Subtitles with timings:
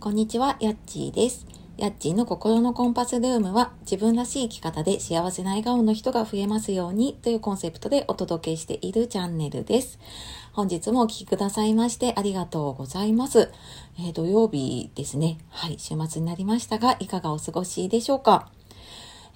[0.00, 1.44] こんにちは、やっちーです。
[1.76, 9.98] やっちーの心のコンパスルームは自分らしい生き方で幸せな笑顔の人が増えますようにというコンセプトでお届けしているチャンネルです。
[10.52, 13.50] 本日もお聴きくださいましてありがとうございます。
[13.98, 15.38] えー土曜日ですね。
[15.48, 18.52] はい、週末になりましたが、いかがお過ごしでしょうか？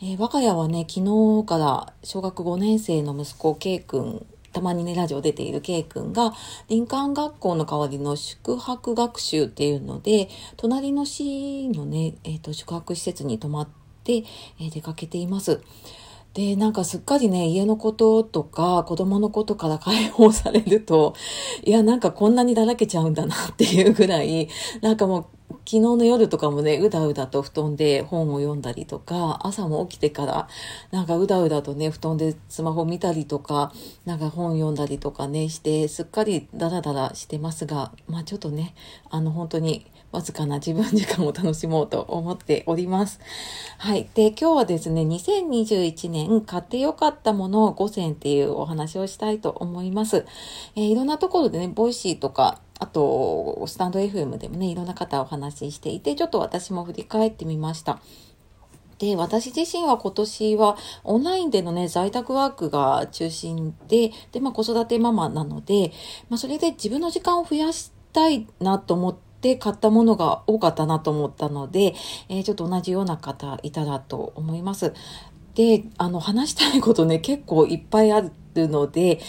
[0.00, 6.32] えー我が家はね、昨日から小学5年生の息子、K 君、たまにね、ラジオ出ている K 君が、
[6.68, 13.68] 林間学校の代わりの宿泊学習っていうので、隣の市のね、えっ、と、宿泊施設に泊まっ
[14.04, 15.60] て、えー出かけています。
[16.34, 21.14] で、なんかすっかりね、家のこととか子供のことから解放されると、
[21.62, 24.48] いや、なんかこんなにだらけちゃうんだなっていうぐらい、
[24.80, 25.26] なんかもう
[25.64, 30.48] 昨日の夜とかもね、うだうだと布団で本を読んだりとか、朝も起きてから、
[30.90, 33.72] なんかうだうだとね、布団でスマホ見たりとか、
[34.04, 38.74] なんか本読んだりとかね、して、すっかりダラダラしてますが、まあちょっとね、
[39.10, 43.18] あの本当にわずかな自分時間を楽しもうと思っております。
[43.78, 44.08] はい。
[44.14, 50.26] で、今日はですね、2021年買ってよかったものを5選っていうお話をしたいと思います。
[50.76, 58.00] えーいろんなところでね、 Voicy とか、あと、 stand.fm でもね、いろんな方お話ししていて、ちょっと私も振り返ってみました。
[58.98, 65.92] で、私自身は今年はオンラインでのね、在宅ワークが中心で、で、まあ子育てママなので、
[66.28, 71.94] まあそれで自分の時間を増やしたいなと思って買ったものが多かったなと思ったので、
[72.28, 74.92] えーちょっと同じような方いたらと思います。
[75.54, 78.22] で、あの、話したいことね、結構いっぱいあ
[78.54, 79.20] るので、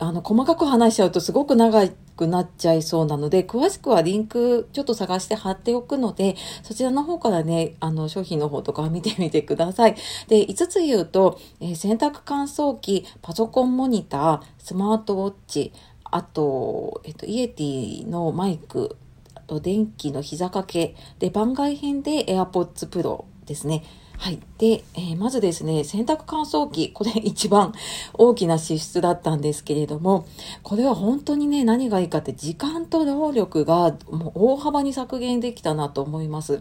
[0.00, 9.96] あの、細かく話しちゃうとすごく長くなっちゃいそうなので、詳しくはリンクちょっと探して貼っておくので、そちらの方からね、あの、商品の方とか見てみてください。
[10.28, 15.70] で、5つ言うと、えー洗濯乾燥機、パソコンモニター、スマートウォッチ、
[16.04, 18.96] あと、えっと、イエティのマイク、
[19.34, 23.84] あと電気の膝掛け、で、番外編で AirPods Pro ですね。
[24.20, 24.38] はい。
[24.58, 27.72] で、えーまずですね、洗濯乾燥機、これ一番
[28.12, 30.26] 大きな支出だったんですけれども、
[30.62, 36.60] これは本当にね、何がいいかって時間と労力がもう大幅に削減できたなと思います。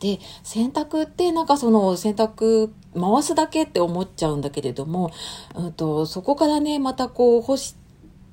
[0.00, 2.68] で、洗濯ってなんかその洗濯
[3.00, 5.12] 回すだけって思っちゃうんだけれども、
[5.54, 7.76] うんと、そこからね、またこう干し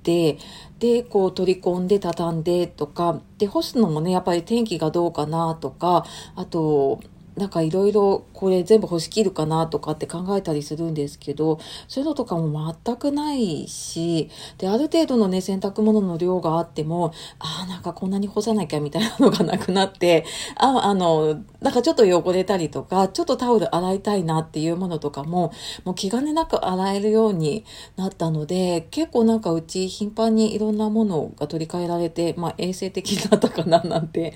[0.02, 0.40] て、
[0.80, 6.04] で、こう取り込んで畳んでとか、で、干すのもね、やっぱり天気がどうかなとか、
[6.36, 7.00] あと、
[7.36, 20.26] なんかいろいろこれ全部干し切るかなとかって考えたりするんですけど、そういうのとかも全くないし、で、ある程度のね、洗濯物の量があっても、ああ、なんかこんなに干さなきゃみたいなのがなくなって、
[20.58, 25.52] ああ、あの、なんかちょっと汚れたりとか、ちょっとタオル洗いたいなっていうものとかも、
[25.86, 27.66] もう気兼ねなく洗えるように
[27.96, 34.34] なったので、結構なんかうち頻繁にいろんなものが取り替えられて、まあ衛生的になったかななんて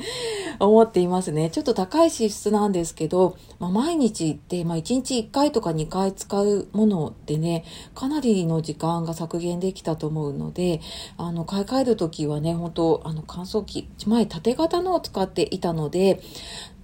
[0.59, 1.49] 思っていますね。
[1.49, 7.65] ちょっと高い支出なんですですけど、まあ、毎日って、まあ、1日1回とか2回使うものでね、
[7.95, 10.81] かなりの時間が削減できたと思うので、
[11.17, 16.21] あの、買い替える時はね、本当あの、乾燥機、前縦型のを使っていたので、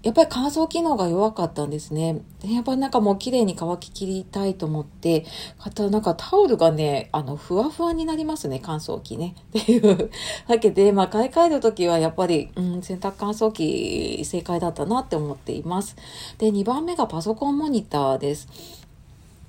[0.04, 2.22] やっぱり乾燥機能が弱かったんですね。
[2.44, 5.26] やっぱりなんかもう綺麗に乾ききりたいと思って、
[5.60, 9.36] 買ったなんかタオルがね、あの、ふわふわになりますね、乾燥機ね。
[9.60, 10.10] っていう
[10.48, 15.96] わけで、まあ、買い替えるときはやっぱり、うん、洗濯乾燥機正解だったなって思っています。
[16.40, 18.81] で、2番目がパソコンモニターです。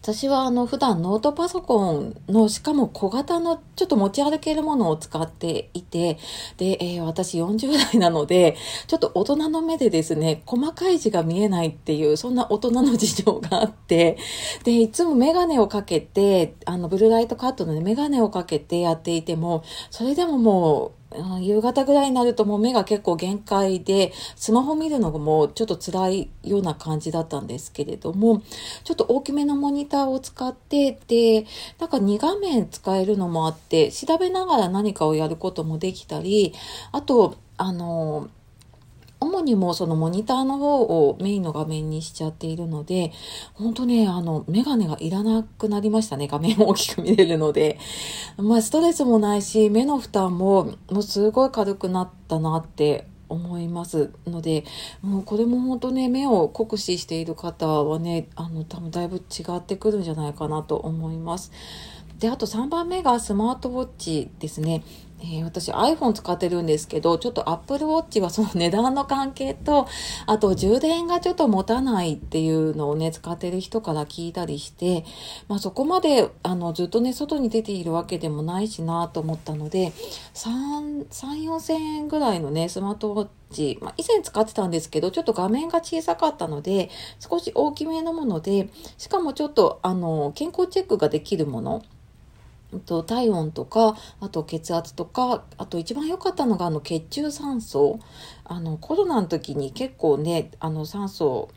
[0.03, 6.19] 私はあの普段ノートパソコンのしかも小型のちょっと持ち歩けるものを使っていて
[6.57, 8.57] で、えー私40代なので
[8.89, 14.19] ちょっと大人の目でですね細かい字が見えないっていうそんな大人の事情があって
[14.65, 28.43] でいつもメガネをかけてあのブルーライトカットの、メガネをかけてやっていてもそれでももううん夕方ぐらいになるともう目が結構限界で、スマホ見るのもちょっと辛いような感じだったんですけれども、
[28.85, 31.47] ちょっと大きめのモニターを使って、で、
[31.79, 36.55] なんか2画面使えるのもあって、調べながら何かをやることもできたり、
[36.93, 38.29] あと、あの、
[39.23, 43.13] 主にもそのモニターの方をメインの画面にしちゃっているので、
[43.55, 46.27] 本当ね、あの、メガネがいらなくなりましたね。
[46.27, 47.79] 画面を大きく見れるので。
[48.37, 54.65] まあ、ストレスもないし、目の負担も、もうすごい軽くなったなって思いますので、
[55.03, 59.21] もうこれも本当ね、目を酷使している方はね、あの、多分だいぶ違
[59.57, 61.53] ってくるんじゃないかなと思います。
[62.19, 64.85] で、あと3番目がスマートウォッチですね。
[65.25, 69.87] えー、私 iPhone 使ってるんですけど、ちょっと Apple Watch はその値段の関係と、
[70.27, 75.05] あと充電がちょっと持たないっていうのをね、使ってる人から聞いたりして、
[75.47, 79.93] まあそこまで、あの、ずっとね、外に出ているわけでもないしなと思ったので、
[80.35, 86.91] 3、3、4千円ぐらいのね、スマートウォッチ、まあ以前使ってたんですけど、ちょっと画面が小さかったので、
[87.21, 91.83] 少し大きめのもので、しかもちょっと、あの、健康チェックができるもの、
[92.81, 97.99] と体温とか、あと血圧とか、あと一番良かったのがあの血中酸素。
[98.45, 101.49] あのコロナの時に結構ね、あの酸素、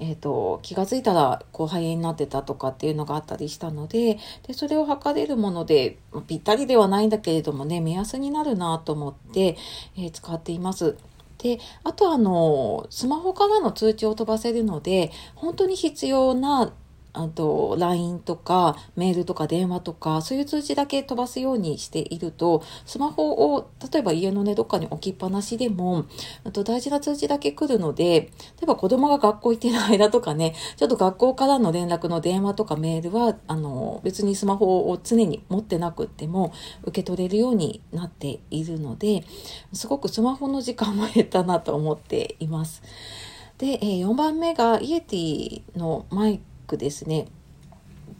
[0.00, 9.56] え、ー、と、気がついたらこう肺炎になってたとかっていうのがあったりしたので、で、それを測れるもので、ぴったりではないんだけれどもね、目安になるなと思って、
[9.96, 10.96] えー、使っています。
[11.38, 16.72] で、あとあの、スマホからの通知を飛ばせるので、本当に必要な
[17.14, 26.06] あと、LINE とか、メールとか電話とか、そういう通知だけ飛ばすようにしていると、スマホを、例えば家のね、どっかに置きっぱなしでも、
[26.44, 28.30] あと大事な通知だけ来るので、例
[28.62, 39.24] えば子供が学校行ってる間とかね、ちょっと学校からの連絡の電話とかメールは、あの、別にスマホを常に持ってなくっても、受け取れるようになっているので、
[39.74, 42.82] すごくスマホの時間も減ったなと思っています。
[43.58, 47.28] で、4番目がイエティのマイククですね。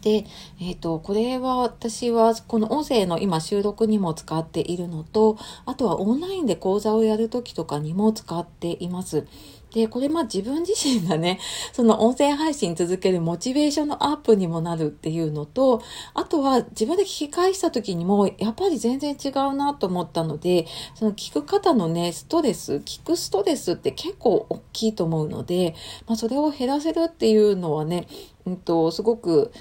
[0.01, 0.25] で、
[0.59, 9.25] えっ、ー、と、これは私はこの音声の今収録にも使っているのと、あとはオンラインで講座をやるときとかにも使っています。
[9.73, 11.39] で、これまあ自分自身がね、
[11.73, 15.81] その音声配信続けるモチベーションのアップにもなるっていうのと、
[16.13, 25.75] あとは自分で聞き返した時にも、やっぱり全然違うなと思ったので、その聞く方のね、ストレス、聞くストレスって結構大きいと思うので、
[26.07, 28.07] まあそれを減らせるっていうのはね、
[28.45, 29.51] うんと、すごく、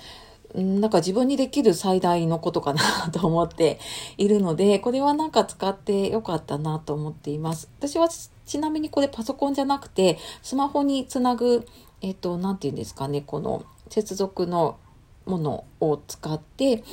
[0.54, 3.80] なんか自分にできる最大のことかなと思って
[4.18, 7.70] いるので、これはなんか使ってよかったなと思っています。
[7.78, 8.08] 私は
[8.52, 11.66] ちなみにこれパソコンじゃなくて、スマホにつなぐ、
[12.02, 14.76] えっ、と、なんて言うんですかね、この接続の
[15.24, 16.84] ものを使って、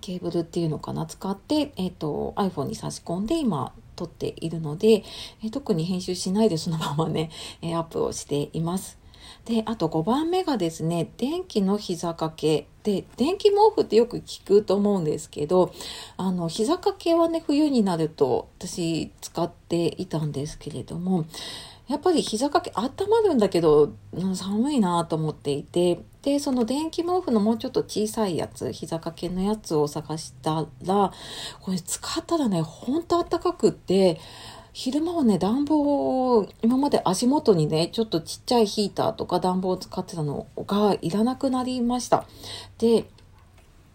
[0.00, 5.04] ケーブルっていうのかな、使って、えっ、と、iPhone に差し込んで今、撮っているので、
[5.44, 7.30] え特に編集しないでそのままね、
[7.60, 9.03] えアップをしています。
[9.44, 12.66] で、あと5番目がですね、電気の膝掛け。
[12.82, 15.72] で、電気毛布ってよく聞くと思うんですけど、
[16.16, 21.26] あの、膝掛けはね、冬になると私使っていたんですけれども、
[21.86, 23.92] やっぱり膝掛け温まるんだけど、
[24.34, 31.12] 寒いなと思っていて、で、その電気毛布のもうちょっと小さいやつ、膝掛けのやつを探したら、
[31.60, 34.18] これ使ったらね、ほんと暖かくって、
[34.74, 42.26] 昼間はね、暖房を、今まで足元にね、ちょっとちっちゃいヒーターとか暖房を使ってたのがいらなくなりました。
[42.78, 43.08] で、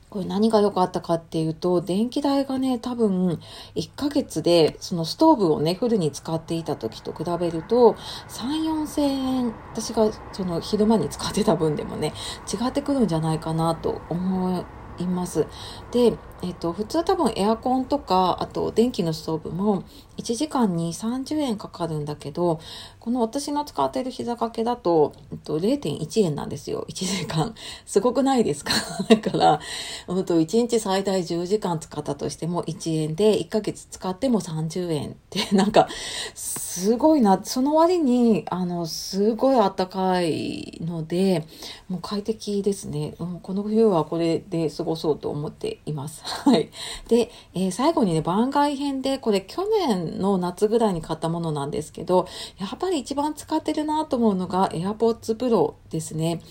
[0.09, 3.41] これ何が良かったかっていうと、電気代がね、多分
[3.75, 7.97] 1ヶ月でそのストーブをね、フルに使っていた時と比べると、
[8.29, 12.13] 3、4千円、私がその昼間に使ってた分でもね、
[12.51, 14.65] 違ってくるんじゃないかなと思
[14.97, 15.45] います。
[15.91, 19.83] で、えっ、と、普通多分エアコンとか、あと電気のストーブも
[20.17, 22.59] 1時間に30円かかるんだけど、
[22.99, 26.85] この私の使っている膝掛けだと、えっと、0.1円なんですよ。
[26.89, 27.53] 1時間。
[27.85, 28.71] すごくないですか？
[29.09, 29.59] だから、
[30.07, 35.89] うんと、1日最大10時間使ったとしても1円で、1ヶ月使っても30円って、 なんか、
[36.35, 37.41] すごいな。
[37.43, 41.45] その割に、あの、すごい暖かいので、
[41.89, 43.15] もう快適ですね。
[43.19, 46.23] うん、この冬はこれで過ごそうと思っています。
[46.45, 46.69] はい。
[47.07, 52.27] で、えー、最後にね、番外編で、これ去年の夏ぐらいに買ったものなんですけど、
[52.57, 56.41] やっぱり一番使ってるなと思うのが AirPods Pro ですね。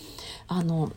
[0.46, 0.90] あの、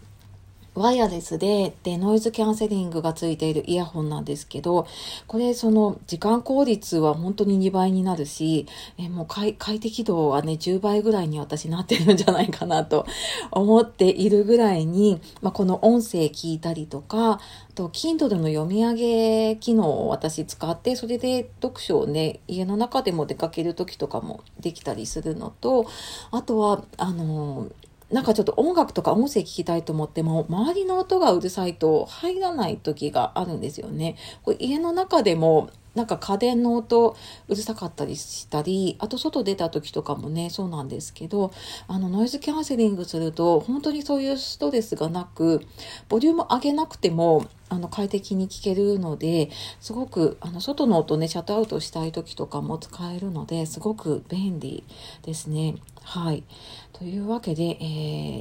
[0.73, 4.87] ワイヤレスで、で、ノイズキャンセリングがついているイヤホンなんですけど、
[5.27, 13.05] これ、その、時間効率は本当に2倍になるし、えもう快適度はね、10倍ぐらいに私なってるんじゃないかなと
[13.51, 17.39] 思っているぐらいに、まあ、この音声聞いたりとか、あ
[17.75, 25.85] と、Kindle の読み上げ機能を私使って、それで読書をね、家の中でも出かける時とかもできたりするのと、
[26.31, 27.67] あとは、あの
[28.11, 34.17] なんかちょっと音楽とか音声聞きたいと思っても、周りの音がうるさいと入らない時があるんですよね。
[34.43, 41.51] これ家の中でも、なんか家電の音うるさかったりしたり、あと外出た時とかもね、そうなんですけど、
[41.87, 45.61] あのノイズキャンセリングすると、本当にそういうストレスがなく、
[46.09, 49.49] ボリューム上げなくても、あの快適に聞けるので
[49.79, 54.83] すごくあの外の音ねシャットアウトしたい時とかも使えるのですごく便利
[55.23, 55.75] ですね。
[56.03, 56.43] はい。
[56.91, 57.83] というわけで、え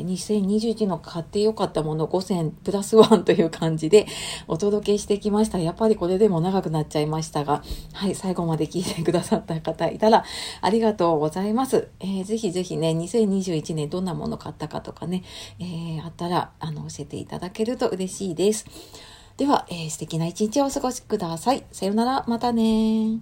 [0.02, 4.06] ー、2021の買ってよかったもの5選プラス1という感じで
[4.48, 5.58] お届けしてきました。
[5.58, 10.24] やっぱりこれでも長くなっちゃいましたが、はい、最後まで聞いてくださった方いたら
[10.60, 11.88] ありがとうございます。
[12.00, 15.22] えー、ぜひぜひね、2021年どんなもの買ったかとかね、
[15.60, 18.66] えー、あったら、あの、教えていただけると嬉しいです。
[19.40, 21.64] では、えー、素敵な一日をお過ごしください。
[21.72, 23.20] さようなら、またね